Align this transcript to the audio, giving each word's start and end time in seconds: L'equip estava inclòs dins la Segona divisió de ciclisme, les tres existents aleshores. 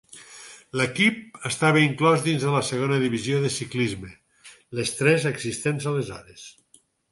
L'equip 0.79 1.35
estava 1.49 1.83
inclòs 1.87 2.23
dins 2.29 2.45
la 2.55 2.63
Segona 2.71 2.97
divisió 3.05 3.43
de 3.45 3.53
ciclisme, 3.59 4.11
les 4.81 4.97
tres 5.03 5.31
existents 5.35 5.89
aleshores. 5.95 6.51